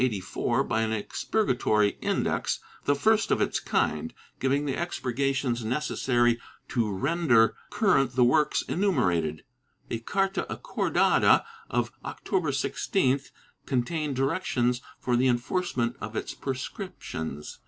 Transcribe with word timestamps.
This 0.03 0.11
was 0.13 0.23
followed, 0.33 0.45
in 0.45 0.57
1584, 0.69 0.87
by 0.87 0.97
an 0.97 1.03
Expurgatory 1.03 1.97
Index— 2.01 2.59
the 2.85 2.95
first 2.95 3.29
of 3.29 3.39
its 3.39 3.59
kind— 3.59 4.15
giving 4.39 4.65
the 4.65 4.73
expurgations 4.75 5.63
necessary 5.63 6.39
to 6.69 6.91
render 6.91 7.55
current 7.69 8.13
the 8.15 8.23
works 8.23 8.63
enumerated. 8.63 9.43
A 9.91 9.99
carta 9.99 10.47
acordada 10.49 11.45
of 11.69 11.91
October 12.03 12.49
16th 12.49 13.29
contained 13.67 14.15
directions 14.15 14.81
for 14.99 15.15
the 15.15 15.27
enforcement 15.27 15.95
of 16.01 16.15
its 16.15 16.33
prescriptions. 16.33 17.59